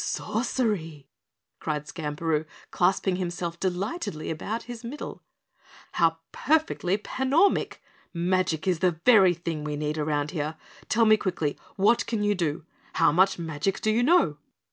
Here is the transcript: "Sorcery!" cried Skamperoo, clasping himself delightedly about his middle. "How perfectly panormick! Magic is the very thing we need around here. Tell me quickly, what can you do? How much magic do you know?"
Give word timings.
"Sorcery!" 0.03 1.05
cried 1.59 1.85
Skamperoo, 1.87 2.45
clasping 2.71 3.17
himself 3.17 3.59
delightedly 3.59 4.31
about 4.31 4.63
his 4.63 4.83
middle. 4.83 5.21
"How 5.91 6.17
perfectly 6.31 6.97
panormick! 6.97 7.75
Magic 8.11 8.67
is 8.67 8.79
the 8.79 8.97
very 9.05 9.35
thing 9.35 9.63
we 9.63 9.75
need 9.75 9.99
around 9.99 10.31
here. 10.31 10.55
Tell 10.89 11.05
me 11.05 11.17
quickly, 11.17 11.55
what 11.75 12.07
can 12.07 12.23
you 12.23 12.33
do? 12.33 12.65
How 12.93 13.11
much 13.11 13.37
magic 13.37 13.79
do 13.79 13.91
you 13.91 14.01
know?" 14.01 14.37